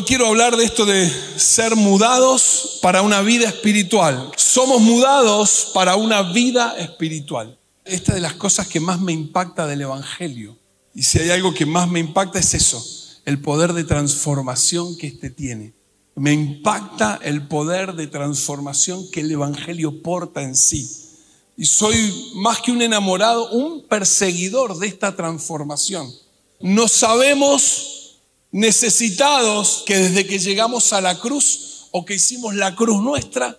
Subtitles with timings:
[0.00, 4.32] Hoy quiero hablar de esto de ser mudados para una vida espiritual.
[4.34, 7.58] Somos mudados para una vida espiritual.
[7.84, 10.56] Esta de las cosas que más me impacta del Evangelio.
[10.94, 12.82] Y si hay algo que más me impacta es eso,
[13.26, 15.74] el poder de transformación que éste tiene.
[16.14, 20.90] Me impacta el poder de transformación que el Evangelio porta en sí.
[21.58, 26.10] Y soy más que un enamorado, un perseguidor de esta transformación.
[26.58, 27.99] No sabemos
[28.52, 33.58] necesitados que desde que llegamos a la cruz o que hicimos la cruz nuestra,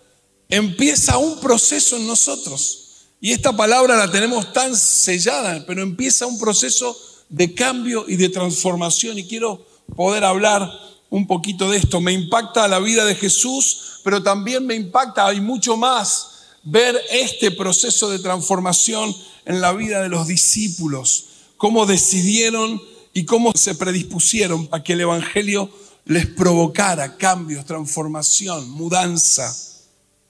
[0.50, 2.78] empieza un proceso en nosotros.
[3.20, 6.98] Y esta palabra la tenemos tan sellada, pero empieza un proceso
[7.30, 9.18] de cambio y de transformación.
[9.18, 10.70] Y quiero poder hablar
[11.10, 12.02] un poquito de esto.
[12.02, 16.28] Me impacta la vida de Jesús, pero también me impacta, hay mucho más,
[16.64, 21.26] ver este proceso de transformación en la vida de los discípulos,
[21.58, 22.82] cómo decidieron
[23.14, 25.70] y cómo se predispusieron a que el Evangelio
[26.06, 29.56] les provocara cambios, transformación, mudanza.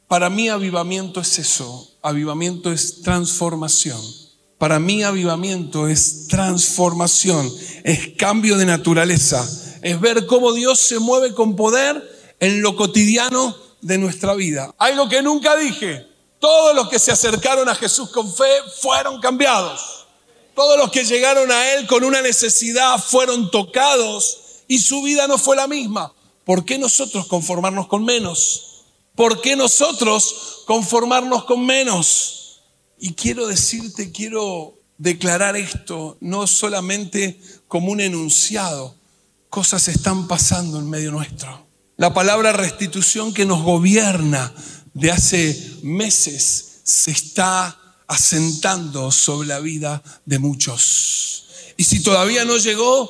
[0.08, 4.02] Para mí avivamiento es eso, avivamiento es transformación.
[4.58, 7.52] Para mí avivamiento es transformación,
[7.84, 9.48] es cambio de naturaleza,
[9.82, 14.74] es ver cómo Dios se mueve con poder en lo cotidiano de nuestra vida.
[14.78, 16.06] Algo que nunca dije,
[16.40, 20.01] todos los que se acercaron a Jesús con fe fueron cambiados.
[20.56, 25.38] Todos los que llegaron a Él con una necesidad fueron tocados y su vida no
[25.38, 26.14] fue la misma.
[26.46, 28.84] ¿Por qué nosotros conformarnos con menos?
[29.16, 32.62] ¿Por qué nosotros conformarnos con menos?
[33.00, 38.96] Y quiero decirte, quiero declarar esto no solamente como un enunciado,
[39.50, 41.66] cosas están pasando en medio nuestro.
[41.98, 44.54] La palabra restitución que nos gobierna
[44.94, 47.81] de hace meses se está
[48.12, 51.46] asentando sobre la vida de muchos.
[51.78, 53.10] Y si todavía no llegó,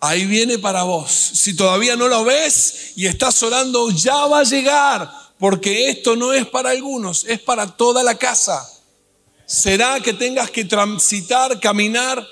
[0.00, 1.12] ahí viene para vos.
[1.12, 6.32] Si todavía no lo ves y estás orando, ya va a llegar, porque esto no
[6.32, 8.66] es para algunos, es para toda la casa.
[9.44, 12.26] Será que tengas que transitar, caminar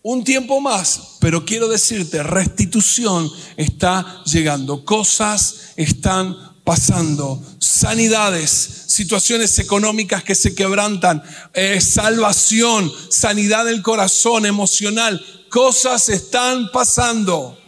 [0.00, 8.50] un tiempo más, pero quiero decirte, restitución está llegando, cosas están pasando, sanidades,
[8.86, 11.22] situaciones económicas que se quebrantan,
[11.54, 17.58] eh, salvación, sanidad del corazón, emocional, cosas están pasando,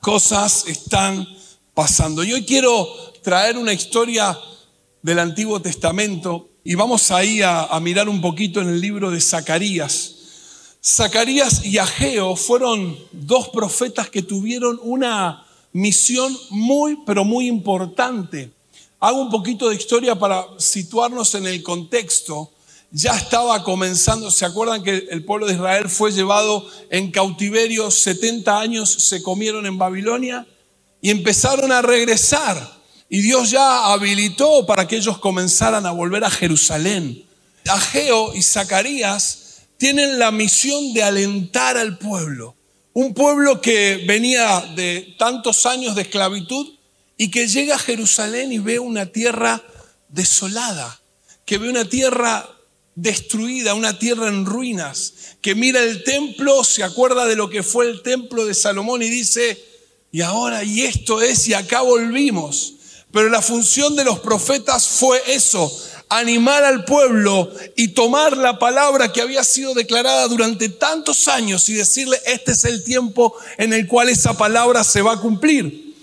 [0.00, 1.28] cosas están
[1.74, 2.24] pasando.
[2.24, 2.88] Y hoy quiero
[3.22, 4.38] traer una historia
[5.02, 9.20] del Antiguo Testamento y vamos ahí a, a mirar un poquito en el libro de
[9.20, 10.12] Zacarías.
[10.82, 15.43] Zacarías y Ageo fueron dos profetas que tuvieron una
[15.74, 18.50] misión muy, pero muy importante.
[19.00, 22.50] Hago un poquito de historia para situarnos en el contexto.
[22.90, 28.58] Ya estaba comenzando, ¿se acuerdan que el pueblo de Israel fue llevado en cautiverio 70
[28.58, 30.46] años, se comieron en Babilonia
[31.02, 32.72] y empezaron a regresar?
[33.10, 37.24] Y Dios ya habilitó para que ellos comenzaran a volver a Jerusalén.
[37.66, 42.54] Ageo y Zacarías tienen la misión de alentar al pueblo
[42.94, 46.74] un pueblo que venía de tantos años de esclavitud
[47.16, 49.62] y que llega a Jerusalén y ve una tierra
[50.08, 51.00] desolada,
[51.44, 52.48] que ve una tierra
[52.94, 57.90] destruida, una tierra en ruinas, que mira el templo, se acuerda de lo que fue
[57.90, 59.62] el templo de Salomón y dice,
[60.12, 62.74] y ahora, y esto es, y acá volvimos.
[63.14, 65.72] Pero la función de los profetas fue eso,
[66.08, 71.74] animar al pueblo y tomar la palabra que había sido declarada durante tantos años y
[71.74, 75.94] decirle, este es el tiempo en el cual esa palabra se va a cumplir.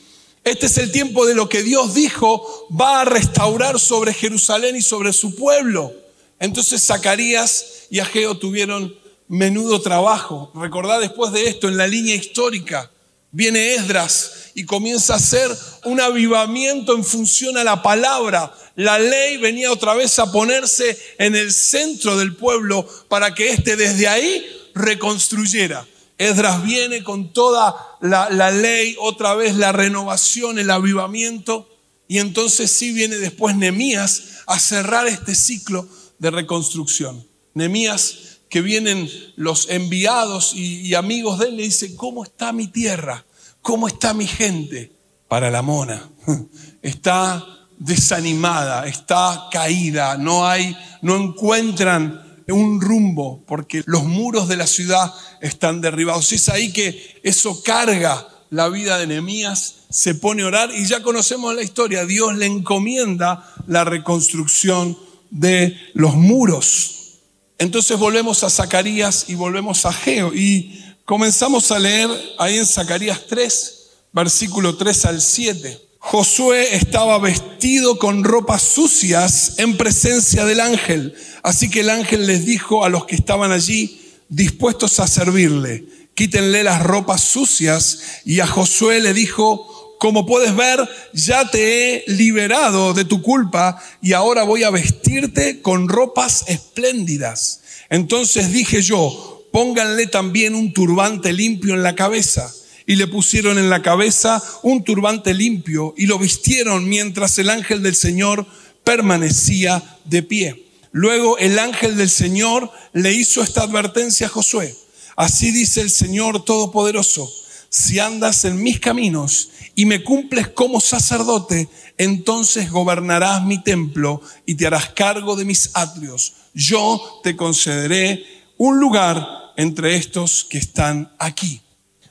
[0.45, 4.81] Este es el tiempo de lo que Dios dijo va a restaurar sobre Jerusalén y
[4.81, 5.91] sobre su pueblo.
[6.39, 8.95] Entonces Zacarías y Ageo tuvieron
[9.27, 10.49] menudo trabajo.
[10.55, 12.89] Recordad después de esto, en la línea histórica,
[13.33, 15.49] viene Esdras y comienza a ser
[15.85, 18.53] un avivamiento en función a la palabra.
[18.75, 23.75] La ley venía otra vez a ponerse en el centro del pueblo para que éste
[23.75, 25.87] desde ahí reconstruyera.
[26.17, 31.67] Esdras viene con toda la, la ley, otra vez la renovación, el avivamiento,
[32.07, 35.87] y entonces sí viene después Nemías a cerrar este ciclo
[36.19, 37.25] de reconstrucción.
[37.53, 42.67] Nemías que vienen los enviados y, y amigos de él le dice, ¿cómo está mi
[42.67, 43.25] tierra?
[43.61, 44.91] ¿Cómo está mi gente?
[45.27, 46.09] Para la mona.
[46.81, 47.45] Está
[47.77, 55.11] desanimada, está caída, no hay, no encuentran un rumbo porque los muros de la ciudad
[55.41, 56.31] están derribados.
[56.31, 61.01] Es ahí que eso carga la vida de Nehemías, se pone a orar y ya
[61.01, 62.05] conocemos la historia.
[62.05, 64.97] Dios le encomienda la reconstrucción
[65.29, 67.19] de los muros.
[67.57, 70.80] Entonces volvemos a Zacarías y volvemos a Geo y
[71.11, 72.09] Comenzamos a leer
[72.39, 75.81] ahí en Zacarías 3, versículo 3 al 7.
[75.99, 81.13] Josué estaba vestido con ropas sucias en presencia del ángel.
[81.43, 83.99] Así que el ángel les dijo a los que estaban allí,
[84.29, 85.83] dispuestos a servirle,
[86.15, 88.21] quítenle las ropas sucias.
[88.23, 90.79] Y a Josué le dijo, como puedes ver,
[91.11, 97.63] ya te he liberado de tu culpa y ahora voy a vestirte con ropas espléndidas.
[97.89, 102.51] Entonces dije yo, pónganle también un turbante limpio en la cabeza
[102.85, 107.83] y le pusieron en la cabeza un turbante limpio y lo vistieron mientras el ángel
[107.83, 108.45] del Señor
[108.83, 110.65] permanecía de pie.
[110.91, 114.75] Luego el ángel del Señor le hizo esta advertencia a Josué.
[115.15, 117.31] Así dice el Señor Todopoderoso,
[117.69, 124.55] si andas en mis caminos y me cumples como sacerdote, entonces gobernarás mi templo y
[124.55, 126.33] te harás cargo de mis atrios.
[126.53, 128.25] Yo te concederé
[128.57, 131.61] un lugar entre estos que están aquí.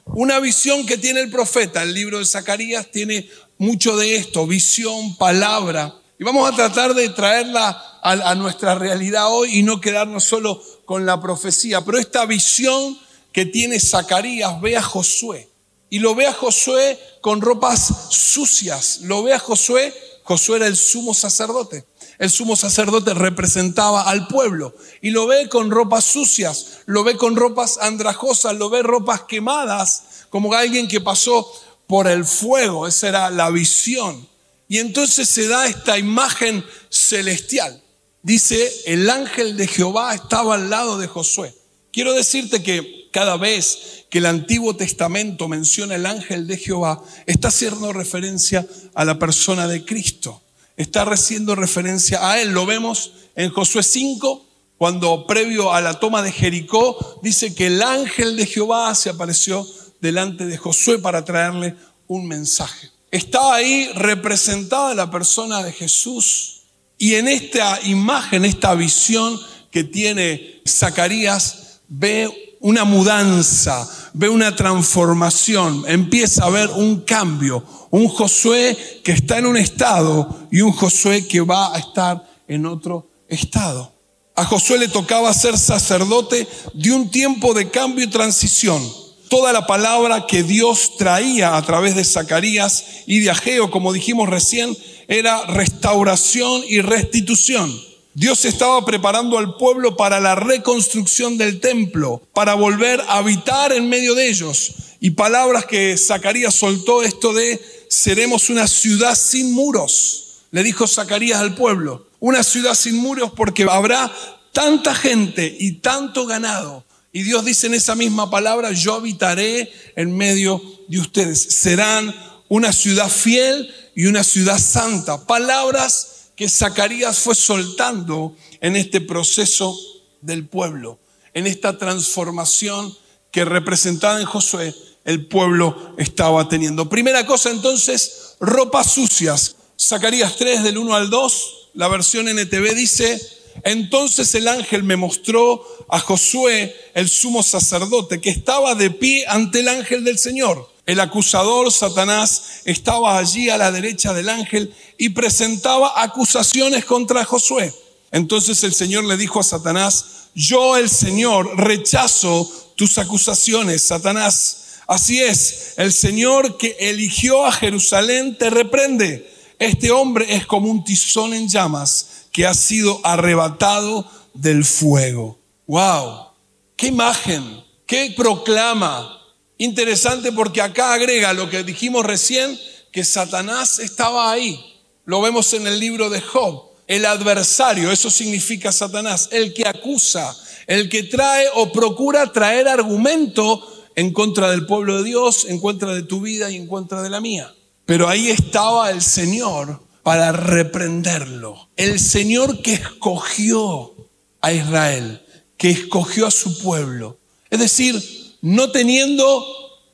[0.06, 3.28] Una visión que tiene el profeta, el libro de Zacarías tiene
[3.58, 5.94] mucho de esto, visión, palabra.
[6.18, 11.06] Y vamos a tratar de traerla a, nuestra realidad hoy y no quedarnos solo con
[11.06, 11.82] la profecía.
[11.82, 12.98] Pero esta visión
[13.32, 15.48] que tiene Zacarías ve a Josué.
[15.90, 19.00] Y lo ve a Josué con ropas sucias.
[19.02, 19.94] Lo ve a Josué,
[20.24, 21.84] Josué era el sumo sacerdote.
[22.20, 27.34] El sumo sacerdote representaba al pueblo y lo ve con ropas sucias, lo ve con
[27.34, 31.50] ropas andrajosas, lo ve ropas quemadas, como alguien que pasó
[31.86, 32.86] por el fuego.
[32.86, 34.28] Esa era la visión.
[34.68, 37.82] Y entonces se da esta imagen celestial.
[38.22, 41.54] Dice, el ángel de Jehová estaba al lado de Josué.
[41.90, 47.48] Quiero decirte que cada vez que el Antiguo Testamento menciona el ángel de Jehová, está
[47.48, 50.42] haciendo referencia a la persona de Cristo
[50.80, 52.52] está haciendo referencia a él.
[52.52, 54.46] Lo vemos en Josué 5,
[54.78, 59.66] cuando previo a la toma de Jericó, dice que el ángel de Jehová se apareció
[60.00, 62.90] delante de Josué para traerle un mensaje.
[63.10, 66.62] Está ahí representada la persona de Jesús
[66.96, 69.38] y en esta imagen, esta visión
[69.70, 78.08] que tiene Zacarías, ve una mudanza, ve una transformación, empieza a ver un cambio, un
[78.08, 83.08] Josué que está en un estado y un Josué que va a estar en otro
[83.28, 83.92] estado.
[84.34, 88.82] A Josué le tocaba ser sacerdote de un tiempo de cambio y transición.
[89.28, 94.28] Toda la palabra que Dios traía a través de Zacarías y de Ageo, como dijimos
[94.28, 94.76] recién,
[95.08, 97.89] era restauración y restitución.
[98.20, 103.88] Dios estaba preparando al pueblo para la reconstrucción del templo, para volver a habitar en
[103.88, 104.74] medio de ellos.
[105.00, 107.58] Y palabras que Zacarías soltó esto de
[107.88, 112.08] seremos una ciudad sin muros, le dijo Zacarías al pueblo.
[112.18, 114.14] Una ciudad sin muros porque habrá
[114.52, 116.84] tanta gente y tanto ganado.
[117.14, 121.42] Y Dios dice en esa misma palabra, yo habitaré en medio de ustedes.
[121.42, 122.14] Serán
[122.50, 125.24] una ciudad fiel y una ciudad santa.
[125.24, 126.09] Palabras
[126.40, 129.78] que Zacarías fue soltando en este proceso
[130.22, 130.98] del pueblo,
[131.34, 132.96] en esta transformación
[133.30, 136.88] que representada en Josué el pueblo estaba teniendo.
[136.88, 139.56] Primera cosa entonces, ropas sucias.
[139.78, 143.20] Zacarías 3 del 1 al 2, la versión NTV dice,
[143.62, 149.60] entonces el ángel me mostró a Josué, el sumo sacerdote, que estaba de pie ante
[149.60, 150.72] el ángel del Señor.
[150.90, 157.72] El acusador, Satanás, estaba allí a la derecha del ángel y presentaba acusaciones contra Josué.
[158.10, 164.80] Entonces el Señor le dijo a Satanás, yo el Señor rechazo tus acusaciones, Satanás.
[164.88, 169.32] Así es, el Señor que eligió a Jerusalén te reprende.
[169.60, 175.38] Este hombre es como un tizón en llamas que ha sido arrebatado del fuego.
[175.68, 176.30] ¡Wow!
[176.74, 177.62] ¡Qué imagen!
[177.86, 179.19] ¡Qué proclama!
[179.60, 182.58] Interesante porque acá agrega lo que dijimos recién,
[182.90, 184.58] que Satanás estaba ahí.
[185.04, 186.70] Lo vemos en el libro de Job.
[186.86, 190.34] El adversario, eso significa Satanás, el que acusa,
[190.66, 195.92] el que trae o procura traer argumento en contra del pueblo de Dios, en contra
[195.92, 197.54] de tu vida y en contra de la mía.
[197.84, 201.68] Pero ahí estaba el Señor para reprenderlo.
[201.76, 203.94] El Señor que escogió
[204.40, 205.20] a Israel,
[205.58, 207.18] que escogió a su pueblo.
[207.50, 209.44] Es decir, no teniendo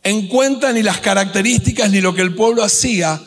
[0.03, 3.21] en cuenta ni las características ni lo que el pueblo hacía,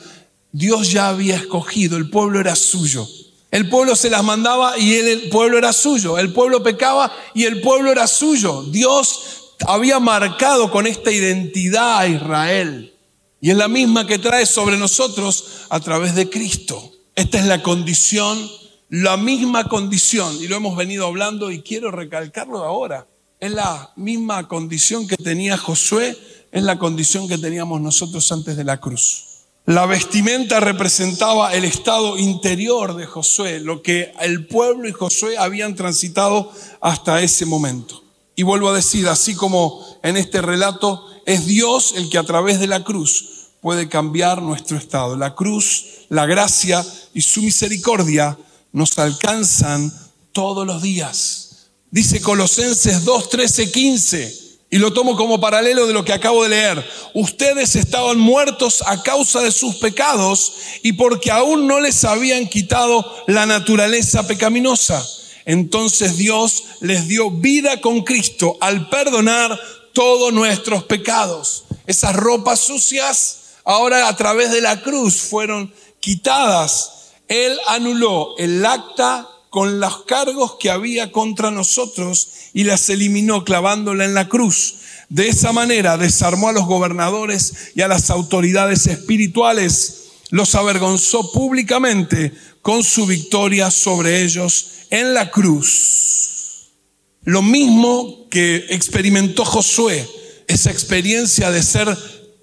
[0.51, 3.07] Dios ya había escogido, el pueblo era suyo.
[3.51, 6.19] El pueblo se las mandaba y el pueblo era suyo.
[6.19, 8.63] El pueblo pecaba y el pueblo era suyo.
[8.63, 12.93] Dios había marcado con esta identidad a Israel.
[13.41, 16.91] Y es la misma que trae sobre nosotros a través de Cristo.
[17.15, 18.49] Esta es la condición,
[18.89, 23.07] la misma condición, y lo hemos venido hablando y quiero recalcarlo ahora.
[23.39, 26.17] Es la misma condición que tenía Josué,
[26.51, 29.27] es la condición que teníamos nosotros antes de la cruz.
[29.65, 35.75] La vestimenta representaba el estado interior de Josué, lo que el pueblo y Josué habían
[35.75, 38.03] transitado hasta ese momento.
[38.35, 42.59] Y vuelvo a decir, así como en este relato, es Dios el que a través
[42.59, 45.15] de la cruz puede cambiar nuestro estado.
[45.15, 48.37] La cruz, la gracia y su misericordia
[48.73, 49.93] nos alcanzan
[50.33, 51.48] todos los días.
[51.91, 54.49] Dice Colosenses 2, 13, 15.
[54.71, 56.87] Y lo tomo como paralelo de lo que acabo de leer.
[57.15, 60.53] Ustedes estaban muertos a causa de sus pecados
[60.83, 65.03] y porque aún no les habían quitado la naturaleza pecaminosa.
[65.45, 69.59] Entonces Dios les dio vida con Cristo al perdonar
[69.93, 71.63] todos nuestros pecados.
[71.87, 76.91] Esas ropas sucias ahora a través de la cruz fueron quitadas.
[77.27, 84.05] Él anuló el acta con los cargos que había contra nosotros y las eliminó clavándola
[84.05, 84.75] en la cruz.
[85.09, 89.95] De esa manera desarmó a los gobernadores y a las autoridades espirituales,
[90.29, 96.69] los avergonzó públicamente con su victoria sobre ellos en la cruz.
[97.23, 100.07] Lo mismo que experimentó Josué,
[100.47, 101.97] esa experiencia de ser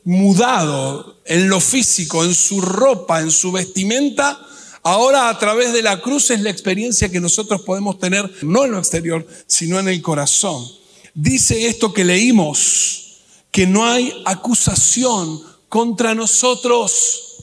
[0.04, 4.40] mudado en lo físico, en su ropa, en su vestimenta,
[4.88, 8.70] Ahora a través de la cruz es la experiencia que nosotros podemos tener, no en
[8.70, 10.64] lo exterior, sino en el corazón.
[11.12, 13.16] Dice esto que leímos,
[13.50, 17.34] que no hay acusación contra nosotros.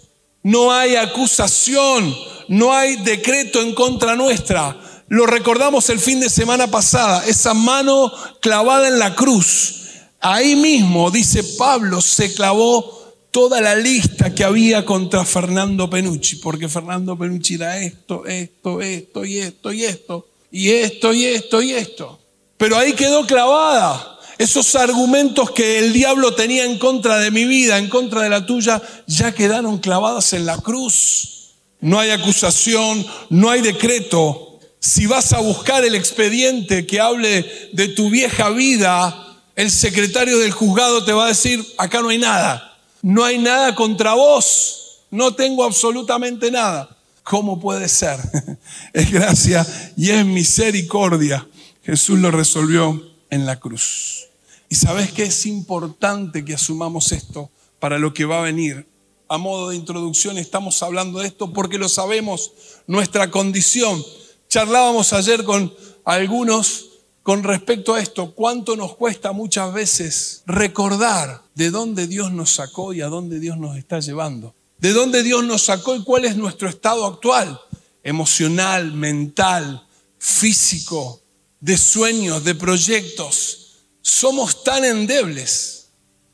[0.42, 2.16] No hay acusación,
[2.48, 4.80] no hay decreto en contra nuestra.
[5.10, 8.10] Lo recordamos el fin de semana pasada, esa mano
[8.40, 9.82] clavada en la cruz.
[10.22, 13.03] Ahí mismo, dice Pablo, se clavó
[13.34, 19.26] toda la lista que había contra Fernando Penucci, porque Fernando Penucci era esto, esto, esto
[19.26, 22.20] y esto y esto, y esto y esto y esto.
[22.58, 24.20] Pero ahí quedó clavada.
[24.38, 28.46] Esos argumentos que el diablo tenía en contra de mi vida, en contra de la
[28.46, 31.56] tuya, ya quedaron clavadas en la cruz.
[31.82, 34.60] No hay acusación, no hay decreto.
[34.80, 40.52] Si vas a buscar el expediente que hable de tu vieja vida, el secretario del
[40.52, 42.73] juzgado te va a decir, acá no hay nada
[43.04, 46.98] no hay nada contra vos, no tengo absolutamente nada.
[47.22, 48.18] ¿Cómo puede ser?
[48.94, 51.48] es gracia y es misericordia.
[51.84, 54.28] Jesús lo resolvió en la cruz.
[54.70, 58.88] Y sabes que es importante que asumamos esto para lo que va a venir.
[59.28, 62.54] A modo de introducción estamos hablando de esto porque lo sabemos,
[62.88, 64.02] nuestra condición.
[64.48, 65.74] Charlábamos ayer con
[66.06, 66.93] algunos
[67.24, 72.94] con respecto a esto, cuánto nos cuesta muchas veces recordar de dónde Dios nos sacó
[72.94, 74.54] y a dónde Dios nos está llevando.
[74.78, 77.60] De dónde Dios nos sacó y cuál es nuestro estado actual,
[78.04, 79.88] emocional, mental,
[80.18, 81.22] físico,
[81.62, 83.78] de sueños, de proyectos.
[84.02, 85.88] Somos tan endebles.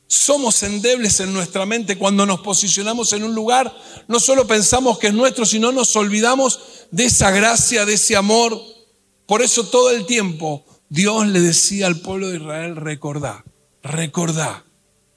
[0.07, 3.71] Somos endebles en nuestra mente cuando nos posicionamos en un lugar,
[4.07, 8.59] no solo pensamos que es nuestro, sino nos olvidamos de esa gracia, de ese amor.
[9.27, 13.45] Por eso todo el tiempo Dios le decía al pueblo de Israel, recordá,
[13.83, 14.65] recordá,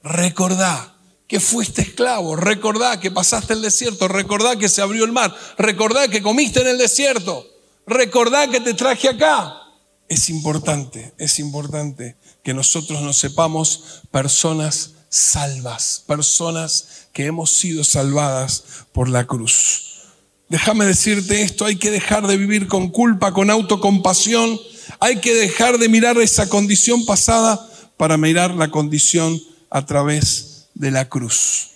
[0.03, 5.35] recordá que fuiste esclavo, recordá que pasaste el desierto, recordá que se abrió el mar,
[5.57, 7.47] recordá que comiste en el desierto,
[7.87, 9.63] recordá que te traje acá.
[10.11, 18.65] Es importante, es importante que nosotros nos sepamos personas salvas, personas que hemos sido salvadas
[18.93, 20.03] por la cruz.
[20.51, 24.61] Déjame decirte esto, hay que dejar de vivir con culpa, con autocompasión,
[25.03, 30.93] hay que dejar de mirar esa condición pasada para mirar la condición a través de
[30.93, 31.71] la cruz.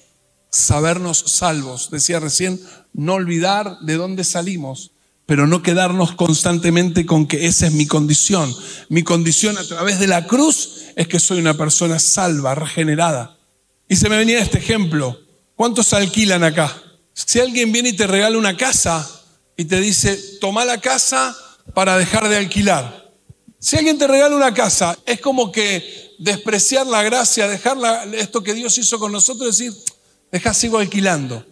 [0.49, 2.61] Sabernos salvos, decía recién,
[2.93, 4.93] no olvidar de dónde salimos,
[5.27, 8.55] pero no quedarnos constantemente con que esa es mi condición.
[8.91, 13.37] Mi condición a través de la cruz es que soy una persona salva, regenerada.
[13.89, 15.19] Y se me venía este ejemplo.
[15.57, 16.81] ¿Cuántos alquilan acá?
[17.13, 19.05] Si alguien viene y te regala una casa
[19.57, 21.37] y te dice, toma la casa
[21.75, 23.06] para dejar de alquilar.
[23.67, 27.77] Si alguien te regala una casa, es como que despreciar la gracia, dejar
[28.15, 29.77] esto que Dios hizo con nosotros, decir,
[30.31, 31.45] deja, sigo alquilando,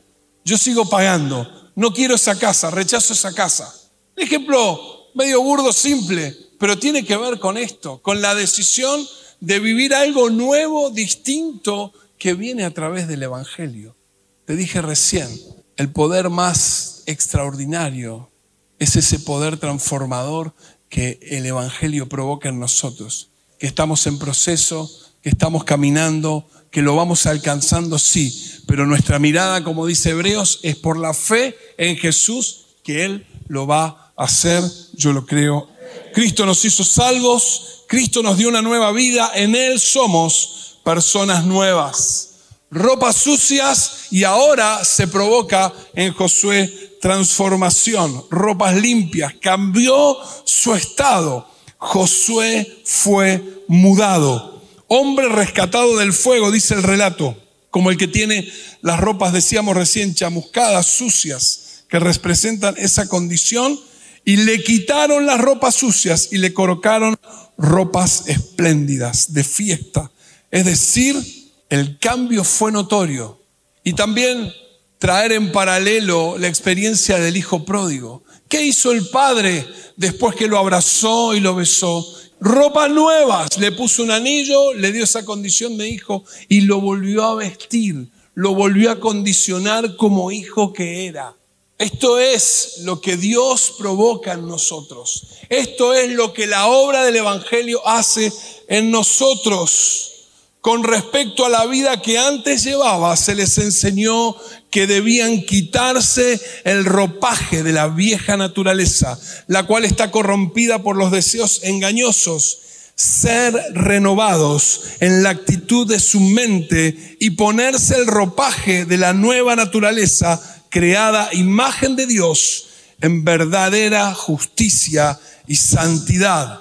[0.45, 3.75] yo sigo pagando, no quiero esa casa, rechazo esa casa.
[4.17, 9.05] Un ejemplo medio burdo, simple, pero tiene que ver con esto, con la decisión
[9.41, 13.97] de vivir algo nuevo, distinto, que viene a través del Evangelio.
[14.45, 15.29] Te dije recién,
[15.77, 18.31] el poder más extraordinario
[18.79, 20.53] es ese poder transformador
[20.95, 24.89] que el Evangelio provoca en nosotros, que estamos en proceso,
[25.23, 30.77] que estamos caminando, que lo vamos alcanzando, sí, pero nuestra mirada, como dice Hebreos, es
[30.77, 35.69] por la fe en Jesús, que Él lo va a hacer, yo lo creo.
[36.15, 42.35] Cristo nos hizo salvos, Cristo nos dio una nueva vida, en Él somos personas nuevas.
[42.71, 51.47] Ropas sucias y ahora se provoca en Josué transformación, ropas limpias, cambió su estado.
[51.77, 54.63] Josué fue mudado.
[54.89, 57.37] Hombre rescatado del fuego, dice el relato,
[57.69, 63.79] como el que tiene las ropas, decíamos recién, chamuscadas, sucias, que representan esa condición,
[64.25, 67.19] y le quitaron las ropas sucias y le colocaron
[67.59, 70.11] ropas espléndidas de fiesta.
[70.51, 71.23] Es decir,
[71.69, 73.39] el cambio fue notorio.
[73.83, 74.51] Y también
[74.99, 78.23] traer en paralelo la experiencia del hijo pródigo.
[78.49, 82.07] ¿Qué hizo el padre después que lo abrazó y lo besó?
[82.41, 87.25] Ropas nuevas, le puso un anillo, le dio esa condición de hijo y lo volvió
[87.25, 91.35] a vestir, lo volvió a condicionar como hijo que era.
[91.79, 95.27] Esto es lo que Dios provoca en nosotros.
[95.49, 98.33] Esto es lo que la obra del Evangelio hace
[98.69, 100.13] en nosotros.
[100.61, 104.37] Con respecto a la vida que antes llevaba, se les enseñó
[104.75, 109.17] que debían quitarse el ropaje de la vieja naturaleza,
[109.47, 112.59] la cual está corrompida por los deseos engañosos,
[112.97, 119.55] ser renovados en la actitud de su mente y ponerse el ropaje de la nueva
[119.55, 122.67] naturaleza creada imagen de Dios
[123.01, 126.59] en verdadera justicia y santidad.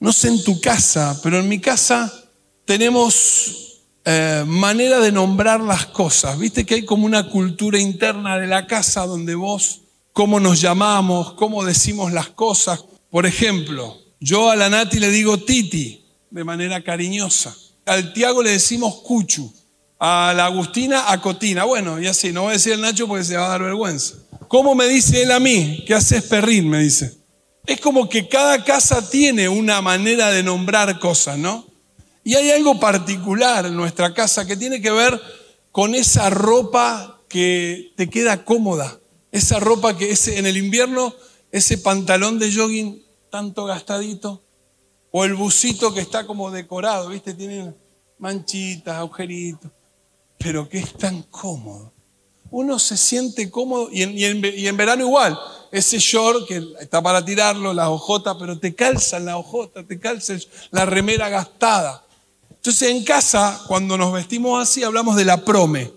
[0.00, 2.12] No sé en tu casa, pero en mi casa
[2.66, 3.71] tenemos
[4.04, 6.38] eh, manera de nombrar las cosas.
[6.38, 9.82] Viste que hay como una cultura interna de la casa donde vos,
[10.12, 12.84] cómo nos llamamos, cómo decimos las cosas.
[13.10, 17.54] Por ejemplo, yo a la Nati le digo Titi, de manera cariñosa.
[17.86, 19.52] Al Tiago le decimos Cuchu.
[20.04, 21.62] A la Agustina, a Cotina.
[21.62, 24.14] Bueno, y así, no voy a decir el Nacho porque se va a dar vergüenza.
[24.48, 25.84] ¿Cómo me dice él a mí?
[25.86, 26.68] ¿Qué haces perrín?
[26.68, 27.16] Me dice.
[27.66, 31.71] Es como que cada casa tiene una manera de nombrar cosas, ¿no?
[32.24, 35.20] Y hay algo particular en nuestra casa que tiene que ver
[35.72, 38.98] con esa ropa que te queda cómoda.
[39.32, 41.14] Esa ropa que es en el invierno,
[41.50, 44.42] ese pantalón de jogging tanto gastadito,
[45.10, 47.34] o el busito que está como decorado, ¿viste?
[47.34, 47.74] Tiene
[48.18, 49.70] manchitas, agujeritos,
[50.38, 51.92] pero que es tan cómodo.
[52.50, 55.38] Uno se siente cómodo y en, verano igual,
[55.70, 60.34] ese short que está para tirarlo, la ojota, pero te calza la ojota, te calza
[60.70, 62.04] la remera gastada.
[62.62, 65.90] Entonces en casa, cuando nos vestimos así, hablamos de la prome,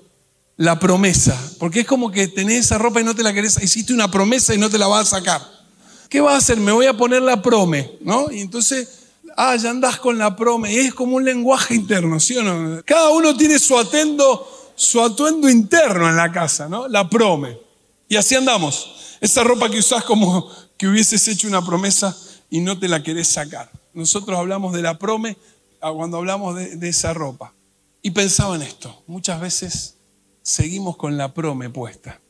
[0.57, 3.93] la promesa, porque es como que tenés esa ropa y no te la querés, hiciste
[3.93, 5.47] una promesa y no te la vas a sacar.
[6.09, 6.57] ¿Qué vas a hacer?
[6.57, 8.31] Me voy a poner la prome, ¿no?
[8.31, 8.89] Y entonces,
[9.37, 12.81] ah, ya andás con la prome, y es como un lenguaje interno, ¿sí o no?
[12.83, 16.87] Cada uno tiene su atuendo, su atuendo interno en la casa, ¿no?
[16.87, 17.59] La prome.
[18.09, 19.17] Y así andamos.
[19.21, 20.49] Esa ropa que usás como
[20.79, 22.17] que hubieses hecho una promesa
[22.49, 23.69] y no te la querés sacar.
[23.93, 25.37] Nosotros hablamos de la prome
[25.93, 27.53] cuando hablamos de, esa ropa.
[28.01, 29.95] Y pensaba en esto, muchas veces
[30.41, 32.21] seguimos con la prome puesta,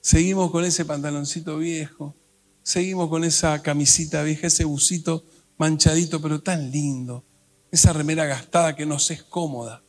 [0.00, 2.14] seguimos con ese pantaloncito viejo,
[2.62, 5.24] seguimos con esa camisita vieja, ese busito
[5.58, 7.24] manchadito pero tan lindo,
[7.70, 9.82] esa remera gastada que nos es cómoda.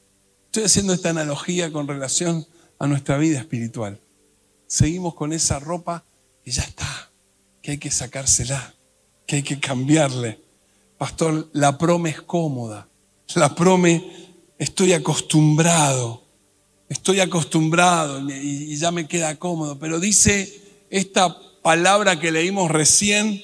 [0.46, 2.48] Estoy haciendo esta analogía con relación
[2.80, 4.00] a nuestra vida espiritual.
[4.68, 6.04] Seguimos con esa ropa
[6.44, 7.12] y ya está,
[7.62, 8.74] que hay que sacársela,
[9.28, 10.40] que hay que cambiarle.
[10.98, 12.88] Pastor, la prome es cómoda.
[13.34, 14.02] La prome,
[14.58, 16.24] estoy acostumbrado,
[16.88, 19.78] estoy acostumbrado y, ya me queda cómodo.
[19.78, 23.44] Pero dice esta palabra que leímos recién,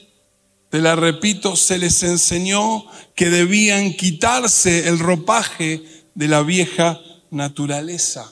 [0.69, 5.83] te la repito, se les enseñó que debían quitarse el ropaje
[6.15, 8.31] de la vieja naturaleza.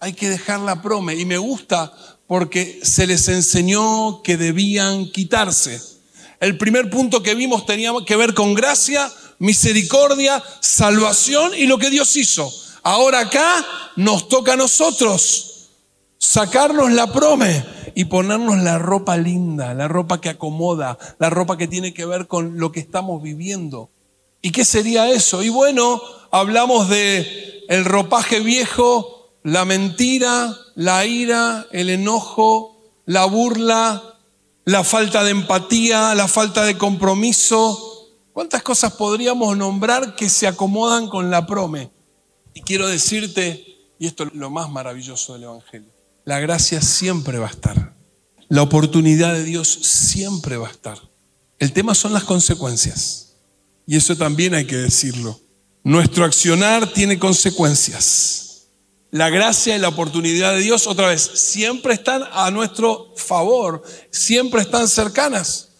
[0.00, 1.16] Hay que dejar la prome.
[1.16, 1.92] Y me gusta
[2.26, 5.82] porque se les enseñó que debían quitarse.
[6.40, 11.90] El primer punto que vimos tenía que ver con gracia, misericordia, salvación y lo que
[11.90, 12.52] Dios hizo.
[12.82, 15.48] Ahora acá nos toca a nosotros
[16.18, 21.68] sacarnos la prome y ponernos la ropa linda, la ropa que acomoda, la ropa que
[21.68, 23.90] tiene que ver con lo que estamos viviendo.
[24.42, 25.42] ¿Y qué sería eso?
[25.42, 34.02] Y bueno, hablamos de el ropaje viejo, la mentira, la ira, el enojo, la burla,
[34.64, 37.87] la falta de empatía, la falta de compromiso,
[38.38, 41.90] ¿Cuántas cosas podríamos nombrar que se acomodan con la prome?
[42.54, 43.66] Y quiero decirte,
[43.98, 45.90] y esto es lo más maravilloso del Evangelio,
[46.24, 47.96] la gracia siempre va a estar.
[48.46, 51.00] La oportunidad de Dios siempre va a estar.
[51.58, 53.34] El tema son las consecuencias.
[53.88, 55.40] Y eso también hay que decirlo.
[55.82, 58.68] Nuestro accionar tiene consecuencias.
[59.10, 64.60] La gracia y la oportunidad de Dios, otra vez, siempre están a nuestro favor, siempre
[64.60, 65.70] están cercanas.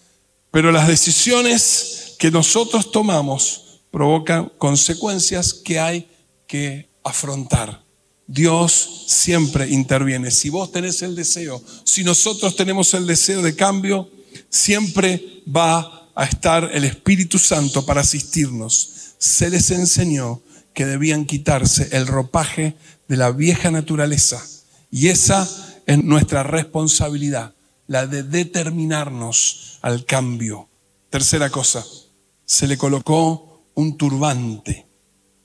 [0.51, 6.09] Pero las decisiones que nosotros tomamos provocan consecuencias que hay
[6.47, 7.83] que afrontar.
[8.27, 10.31] Dios siempre interviene.
[10.31, 14.11] Si vos tenés el deseo, si nosotros tenemos el deseo de cambio,
[14.51, 19.15] siempre va a estar el Espíritu Santo para asistirnos.
[19.19, 20.43] Se les enseñó
[20.75, 22.75] que debían quitarse el ropaje
[23.09, 24.45] de la vieja naturaleza.
[24.91, 25.49] Y esa
[25.87, 27.55] es nuestra responsabilidad,
[27.87, 30.69] la de determinarnos al cambio.
[31.11, 31.85] Tercera cosa,
[32.49, 34.87] se le colocó un turbante.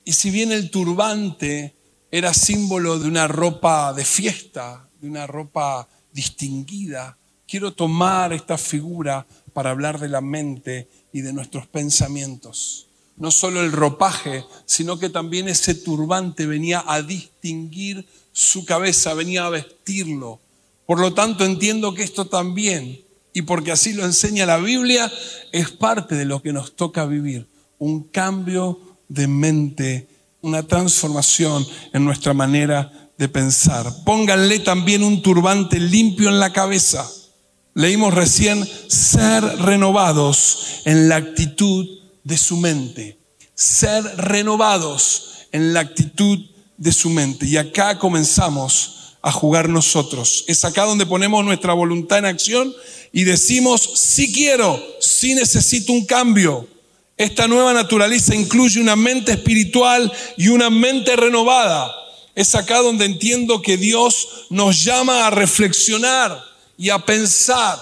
[0.06, 1.74] Y si bien el turbante
[2.10, 7.18] era símbolo de una ropa de fiesta, de una ropa distinguida.
[7.46, 12.86] Quiero tomar esta figura para hablar de la mente y de nuestros pensamientos.
[13.16, 19.44] No solo el ropaje, sino que también ese turbante venía a distinguir su cabeza, venía
[19.44, 20.40] a vestirlo.
[20.86, 23.03] Por lo tanto, entiendo que esto también,
[23.34, 25.12] y porque así lo enseña la Biblia,
[25.52, 27.46] es parte de lo que nos toca vivir,
[27.78, 30.08] un cambio de mente
[30.44, 33.90] una transformación en nuestra manera de pensar.
[34.04, 37.10] Pónganle también un turbante limpio en la cabeza.
[37.72, 41.88] Leímos recién ser renovados en la actitud
[42.24, 43.18] de su mente.
[43.54, 46.38] Ser renovados en la actitud
[46.76, 47.46] de su mente.
[47.46, 48.93] Y acá comenzamos
[49.24, 50.44] a jugar nosotros.
[50.48, 52.74] Es acá donde ponemos nuestra voluntad en acción
[53.10, 56.68] y decimos, si quiero, si necesito un cambio.
[57.16, 61.90] Esta nueva naturaleza incluye una mente espiritual y una mente renovada.
[62.34, 66.38] Es acá donde entiendo que Dios nos llama a reflexionar
[66.76, 67.78] y a pensar.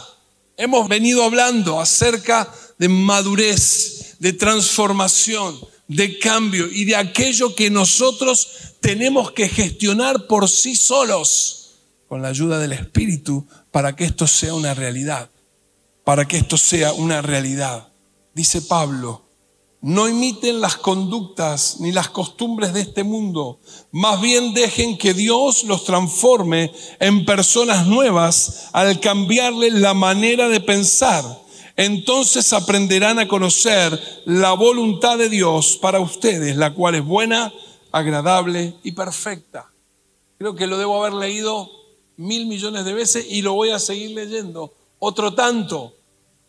[0.57, 5.59] Hemos venido hablando acerca de madurez, de transformación,
[5.94, 8.48] de cambio y de aquello que nosotros
[8.81, 11.76] tenemos que gestionar por sí solos
[12.09, 15.31] con la ayuda del Espíritu para que esto sea una realidad,
[16.05, 17.88] para que esto sea una realidad.
[18.35, 19.22] Dice Pablo,
[19.83, 23.59] no imiten las conductas ni las costumbres de este mundo,
[23.90, 30.61] más bien dejen que Dios los transforme en personas nuevas al cambiarle la manera de
[30.61, 31.41] pensar.
[31.77, 37.53] Entonces aprenderán a conocer la voluntad de Dios para ustedes, la cual es buena,
[37.91, 39.71] agradable y perfecta.
[40.39, 41.71] Creo que lo debo haber leído
[42.17, 45.95] mil millones de veces y lo voy a seguir leyendo otro tanto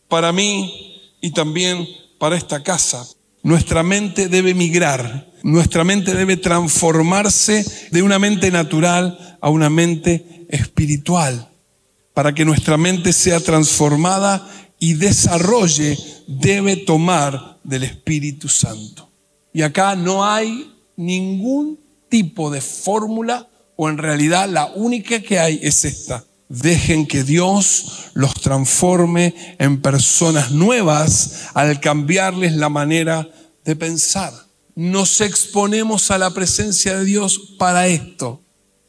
[0.08, 1.88] para mí y también
[2.20, 3.08] para esta casa.
[3.42, 10.46] Nuestra mente debe migrar, nuestra mente debe transformarse de una mente natural a una mente
[10.50, 11.50] espiritual.
[12.14, 14.48] Para que nuestra mente sea transformada
[14.84, 19.10] y desarrolle, debe tomar del Espíritu Santo.
[19.54, 25.58] Y acá no hay ningún tipo de fórmula o en realidad la única que hay
[25.64, 26.26] es esta.
[26.50, 33.30] Dejen que Dios los transforme en personas nuevas al cambiarles la manera
[33.64, 34.34] de pensar.
[34.76, 38.42] Nos exponemos a la presencia de Dios para esto.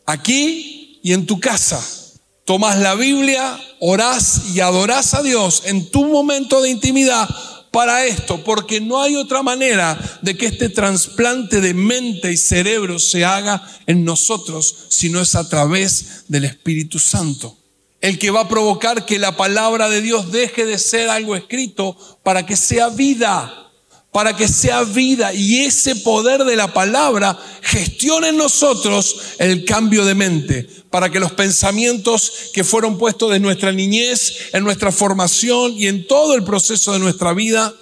[0.07, 2.04] Aquí y en tu casa.
[2.45, 7.27] Tomas la Biblia, orás y adorás a Dios en tu momento de intimidad
[7.71, 12.99] para esto, porque no hay otra manera de que este trasplante de mente y cerebro
[12.99, 17.57] se haga en nosotros, si no es a través del Espíritu Santo.
[18.03, 21.97] El que va a provocar que la palabra de Dios deje de ser algo escrito
[22.23, 23.65] para que sea vida,
[24.13, 30.05] para que sea vida y ese poder de la palabra gestione en nosotros el cambio
[30.05, 35.73] de mente, para que los pensamientos que fueron puestos de nuestra niñez, en nuestra formación
[35.73, 37.75] y en todo el proceso de nuestra vida,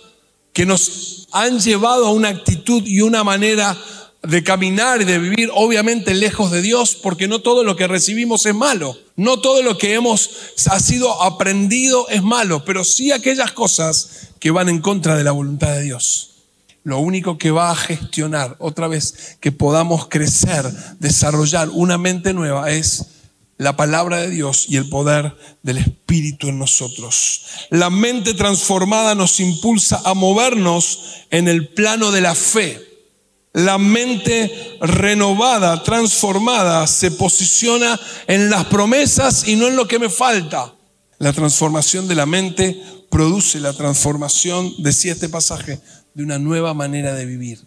[0.54, 3.76] que nos han llevado a una actitud y una manera
[4.22, 8.46] de caminar y de vivir obviamente lejos de Dios, porque no todo lo que recibimos
[8.46, 10.30] es malo, no todo lo que hemos
[10.70, 15.32] ha sido aprendido es malo, pero sí aquellas cosas que van en contra de la
[15.32, 16.31] voluntad de Dios.
[16.84, 20.64] Lo único que va a gestionar, otra vez, que podamos crecer,
[20.98, 23.06] desarrollar una mente nueva es
[23.56, 27.44] la palabra de Dios y el poder del Espíritu en nosotros.
[27.70, 32.80] La mente transformada nos impulsa a movernos en el plano de la fe.
[33.52, 40.08] La mente renovada, transformada, se posiciona en las promesas y no en lo que me
[40.08, 40.74] falta.
[41.18, 45.78] La transformación de la mente produce la transformación, decía este pasaje,
[46.14, 47.58] de una nueva manera de vivir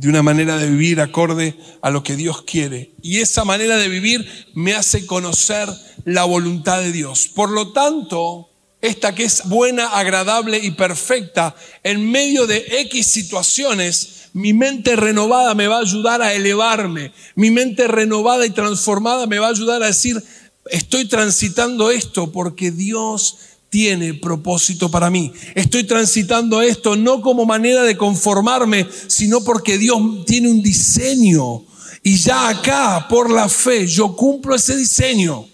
[0.00, 2.92] de una manera de vivir acorde a lo que Dios quiere.
[3.02, 5.68] Y esa manera de vivir me hace conocer
[6.06, 7.28] la voluntad de Dios.
[7.28, 8.48] Por lo tanto,
[8.80, 15.54] esta que es buena, agradable y perfecta, en medio de X situaciones, mi mente renovada
[15.54, 17.12] me va a ayudar a elevarme.
[17.34, 20.22] Mi mente renovada y transformada me va a ayudar a decir,
[20.70, 23.36] estoy transitando esto porque Dios
[23.70, 25.32] tiene propósito para mí.
[25.54, 31.64] Estoy transitando esto no como manera de conformarme, sino porque Dios tiene un diseño
[32.02, 35.46] Y ya acá, por la fe, yo cumplo ese diseño.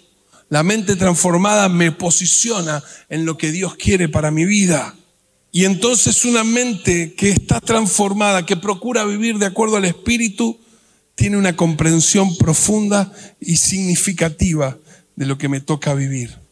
[0.48, 4.94] La mente transformada me posiciona en lo que Dios quiere para mi vida.
[5.50, 10.58] Y entonces una mente que está transformada, que procura vivir de acuerdo al Espíritu,
[11.16, 14.78] tiene una comprensión profunda y significativa
[15.16, 16.45] de lo que me toca vivir.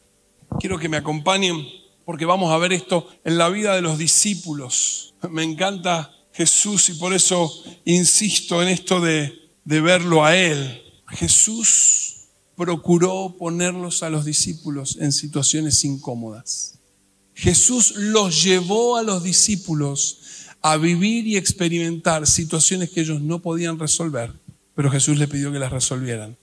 [0.59, 1.65] Quiero que me acompañen
[2.05, 5.15] porque vamos a ver esto en la vida de los discípulos.
[5.29, 7.51] Me encanta Jesús y por eso
[7.85, 10.81] insisto en esto de, de verlo a Él.
[11.09, 16.79] Jesús procuró ponerlos a los discípulos en situaciones incómodas.
[17.33, 20.19] Jesús los llevó a los discípulos
[20.61, 24.31] a vivir y experimentar situaciones que ellos no podían resolver,
[24.73, 26.37] pero Jesús le pidió que las resolvieran.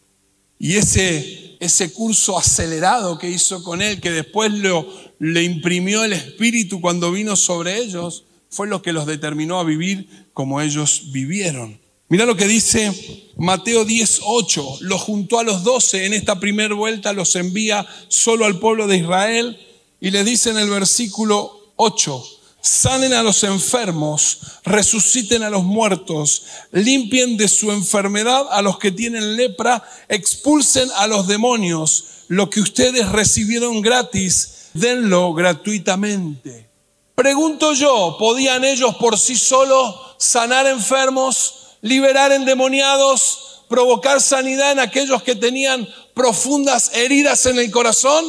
[0.63, 4.87] Y ese, ese curso acelerado que hizo con él, que después lo,
[5.19, 10.29] le imprimió el Espíritu cuando vino sobre ellos, fue lo que los determinó a vivir
[10.33, 11.81] como ellos vivieron.
[12.09, 12.93] Mira lo que dice
[13.37, 14.83] Mateo 10:8.
[14.83, 18.99] Los juntó a los doce en esta primera vuelta, los envía solo al pueblo de
[18.99, 19.59] Israel
[20.01, 22.25] y le dice en el versículo 8,
[22.63, 28.91] sanen a los enfermos, resuciten a los muertos, limpien de su enfermedad a los que
[28.91, 32.05] tienen lepra, expulsen a los demonios.
[32.29, 36.71] Lo que ustedes recibieron gratis, denlo gratuitamente.
[37.15, 41.59] Pregunto yo, ¿podían ellos por sí solos sanar enfermos?
[41.83, 48.25] liberar endemoniados, provocar sanidad en aquellos que tenían profundas heridas en el corazón.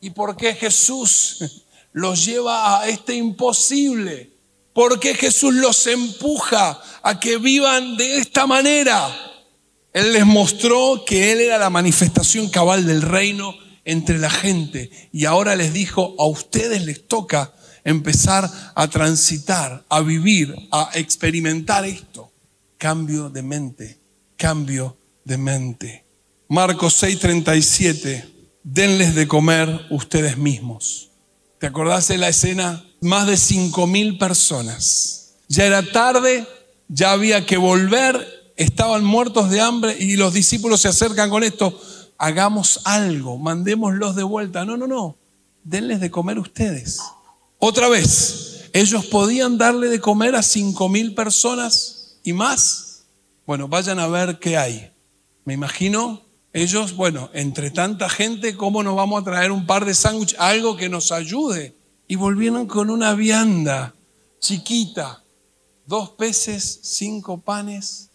[0.00, 1.64] ¿Y por qué Jesús
[1.98, 4.30] los lleva a este imposible?
[4.72, 9.08] ¿Por qué Jesús los empuja a que vivan de esta manera?
[9.92, 15.24] Él les mostró que Él era la manifestación cabal del reino entre la gente y
[15.24, 17.52] ahora les dijo, a ustedes les toca
[17.84, 22.30] empezar a transitar, a vivir, a experimentar esto
[22.78, 23.98] cambio de mente,
[24.36, 26.04] cambio de mente.
[26.48, 28.24] Marcos 6:37,
[28.62, 31.07] denles de comer ustedes mismos.
[31.58, 32.84] ¿Te acordás de la escena?
[33.00, 35.34] Más de cinco mil personas.
[35.48, 36.46] Ya era tarde,
[36.88, 41.78] ya había que volver, estaban muertos de hambre y los discípulos se acercan con esto.
[42.16, 44.64] Hagamos algo, mandémoslos de vuelta.
[44.64, 45.16] No, no, no,
[45.64, 47.00] denles de comer ustedes.
[47.58, 53.04] Otra vez, ellos podían darle de comer a cinco mil personas y más.
[53.46, 54.92] Bueno, vayan a ver qué hay.
[55.44, 59.94] Me imagino ellos, bueno, entre tanta gente, ¿cómo nos vamos a traer un par de
[59.94, 60.38] sándwiches?
[60.40, 61.74] Algo que nos ayude.
[62.06, 63.94] Y volvieron con una vianda
[64.40, 65.22] chiquita,
[65.86, 68.10] dos peces, cinco panes.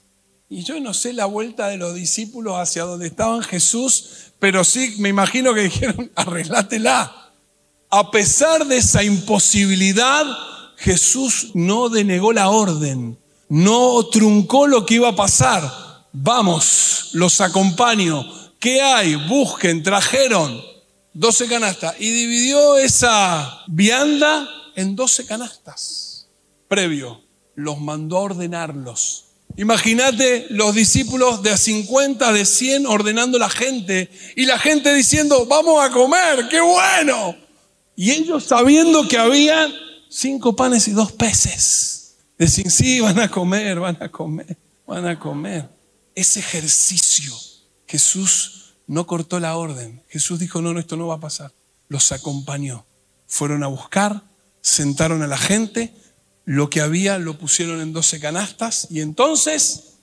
[0.49, 4.95] Y yo no sé la vuelta de los discípulos hacia donde estaban Jesús, pero sí
[4.99, 7.31] me imagino que dijeron, arreglátela.
[7.89, 10.25] A pesar de esa imposibilidad,
[10.77, 13.17] Jesús no denegó la orden
[13.53, 15.61] no truncó lo que iba a pasar.
[16.15, 18.23] Vamos, los acompaño.
[18.59, 19.15] ¿Qué hay?
[19.15, 20.61] Busquen, trajeron
[21.13, 26.27] 12 canastas y dividió esa vianda en 12 canastas.
[26.67, 27.19] Previo,
[27.55, 29.25] los mandó a ordenarlos.
[29.57, 35.47] Imagínate los discípulos de a 50, de 100 ordenando la gente y la gente diciendo,
[35.47, 37.35] vamos a comer, qué bueno.
[37.95, 39.67] Y ellos sabiendo que había
[40.09, 42.17] cinco panes y dos peces.
[42.37, 45.73] Decir, sí, van a comer, van a comer, van a comer.
[46.15, 47.33] Ese ejercicio,
[47.87, 50.03] Jesús no cortó la orden.
[50.09, 51.51] Jesús dijo, no, no, esto no va a pasar.
[51.87, 52.85] Los acompañó.
[53.27, 54.23] Fueron a buscar,
[54.61, 55.93] sentaron a la gente,
[56.45, 59.95] lo que había lo pusieron en 12 canastas y entonces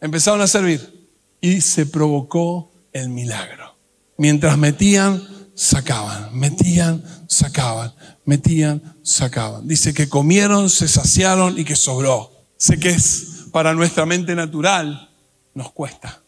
[0.00, 1.08] empezaron a servir.
[1.40, 3.76] Y se provocó el milagro.
[4.16, 5.22] Mientras metían,
[5.54, 7.94] sacaban, metían, sacaban,
[8.24, 9.66] metían, sacaban.
[9.66, 12.32] Dice que comieron, se saciaron y que sobró.
[12.56, 15.10] Sé que es para nuestra mente natural,
[15.54, 16.22] nos cuesta,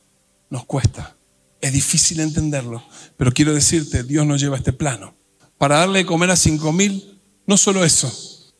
[0.50, 1.16] nos cuesta.
[1.60, 2.84] Es difícil entenderlo,
[3.16, 5.14] pero quiero decirte, Dios nos lleva a este plano.
[5.56, 8.12] Para darle de comer a cinco mil, no solo eso,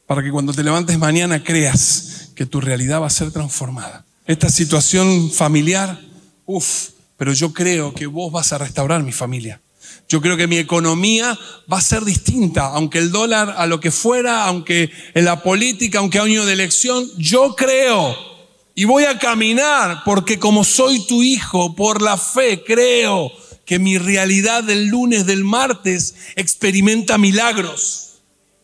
[0.07, 4.07] para que cuando te levantes mañana creas que tu realidad va a ser transformada.
[4.27, 6.01] Esta situación familiar,
[6.47, 9.61] uff, pero yo creo que vos vas a restaurar mi familia.
[10.09, 11.39] Yo creo que mi economía
[11.71, 15.99] va a ser distinta, aunque el dólar a lo que fuera, aunque en la política,
[15.99, 18.34] aunque año de elección, yo creo
[18.75, 23.31] y voy a caminar porque como soy tu hijo, por la fe creo
[23.65, 28.19] que mi realidad del lunes, del martes, experimenta milagros,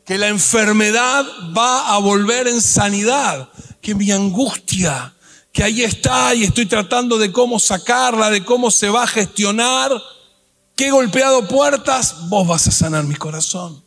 [0.04, 1.24] que la enfermedad
[1.56, 3.48] va a volver en sanidad,
[3.80, 5.14] que mi angustia,
[5.52, 9.90] que ahí está y estoy tratando de cómo sacarla, de cómo se va a gestionar,
[10.76, 13.82] que golpeado puertas, vos vas a sanar mi corazón.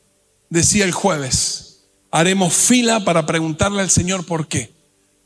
[0.50, 1.82] Decía el jueves,
[2.12, 4.73] haremos fila para preguntarle al Señor por qué,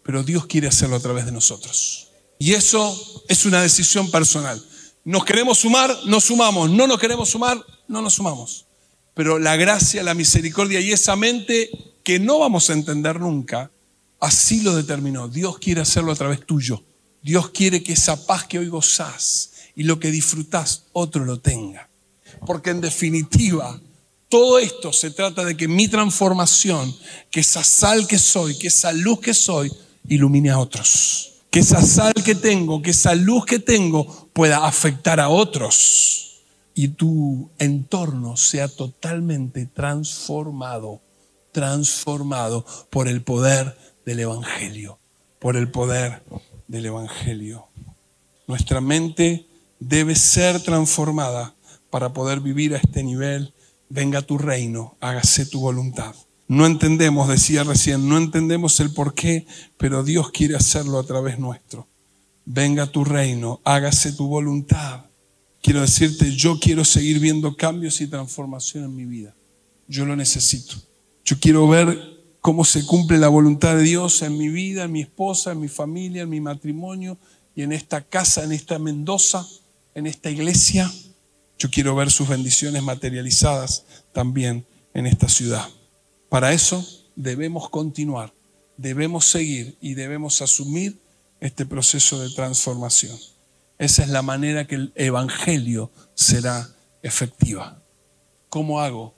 [0.08, 2.08] pero Dios quiere hacerlo a través de nosotros.
[2.40, 4.64] Y eso es una decisión personal.
[5.04, 6.70] Nos queremos sumar, nos sumamos.
[6.70, 8.68] No nos queremos sumar, no nos sumamos.
[9.14, 11.70] Pero la gracia, la misericordia y esa mente
[12.06, 13.70] que no vamos a entender nunca,
[14.22, 15.28] así lo determinó.
[15.28, 16.82] Dios quiere hacerlo a través tuyo.
[17.22, 21.90] Dios quiere que esa paz que hoy gozás y lo que disfrutás, otro lo tenga.
[22.46, 23.78] Porque en definitiva,
[24.30, 26.96] todo esto se trata de que mi transformación,
[27.30, 29.70] que esa sal que soy, que esa luz que soy,
[30.08, 31.34] ilumine a otros.
[31.50, 36.42] Que esa sal que tengo, que esa luz que tengo pueda afectar a otros.
[36.74, 41.02] Y tu entorno sea totalmente transformado,
[41.52, 45.00] transformado por el poder del Evangelio,
[45.40, 46.22] por el poder
[46.68, 47.68] del Evangelio.
[48.46, 49.48] Nuestra mente
[49.80, 51.56] debe ser transformada
[51.90, 53.54] para poder vivir a este nivel.
[53.90, 56.14] Venga tu reino, hágase tu voluntad.
[56.48, 59.46] No entendemos, decía recién, no entendemos el por qué,
[59.78, 61.88] pero Dios quiere hacerlo a través nuestro.
[62.46, 65.06] Venga tu reino, hágase tu voluntad.
[65.62, 69.36] Quiero decirte, yo quiero seguir viendo cambios y transformación en mi vida.
[69.90, 70.76] Yo lo necesito.
[71.26, 75.02] Yo quiero ver cómo se cumple la voluntad de Dios en mi vida, en mi
[75.02, 77.18] esposa, en mi familia, en mi matrimonio
[77.54, 79.46] y en esta casa, en esta Mendoza,
[79.94, 80.90] en esta iglesia.
[81.60, 83.84] Yo quiero ver sus bendiciones materializadas
[84.14, 85.68] también en esta ciudad.
[86.30, 86.86] Para eso
[87.16, 88.34] debemos continuar,
[88.78, 91.00] debemos seguir y debemos asumir
[91.40, 93.18] este proceso de transformación.
[93.78, 96.70] Esa es la manera que el Evangelio será
[97.04, 97.82] efectiva.
[98.50, 99.14] ¿Cómo hago?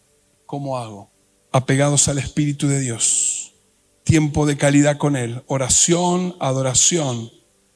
[0.45, 1.09] ¿Cómo hago?
[1.51, 3.53] apegados al Espíritu de Dios.
[4.03, 7.31] Tiempo de calidad con Él, oración, adoración.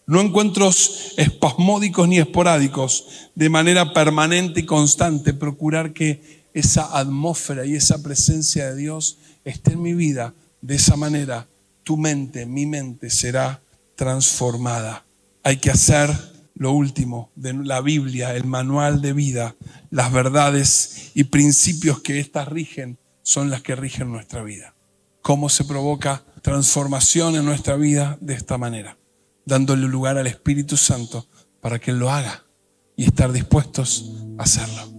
[0.06, 7.76] No encuentros espasmódicos ni esporádicos, de manera permanente y constante, procurar que esa atmósfera y
[7.76, 10.34] esa presencia de Dios esté en mi vida.
[10.62, 11.48] De esa manera,
[11.84, 13.62] tu mente, mi mente será
[13.96, 15.06] transformada.
[15.44, 16.10] Hay que hacer
[16.56, 19.56] lo último de la Biblia, el manual de vida,
[19.90, 24.76] las verdades y principios que éstas rigen son las que rigen nuestra vida.
[25.22, 28.18] ¿Cómo se provoca transformación en nuestra vida?
[28.22, 28.98] De esta manera,
[29.46, 31.28] dándole lugar al Espíritu Santo
[31.62, 32.44] para que Él lo haga
[32.96, 34.93] y estar dispuestos a hacerlo.